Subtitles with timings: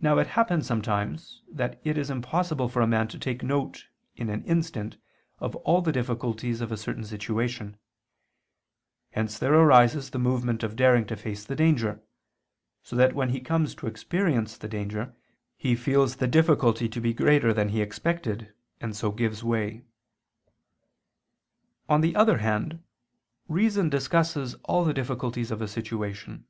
[0.00, 4.30] Now it happens sometimes that it is impossible for a man to take note in
[4.30, 4.96] an instant
[5.38, 7.76] of all the difficulties of a certain situation:
[9.10, 12.00] hence there arises the movement of daring to face the danger;
[12.82, 15.14] so that when he comes to experience the danger,
[15.58, 18.50] he feels the difficulty to be greater than he expected,
[18.80, 19.84] and so gives way.
[21.90, 22.82] On the other hand,
[23.48, 26.46] reason discusses all the difficulties of a situation.